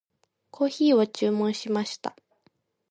[0.49, 2.15] コーヒーを注文しました。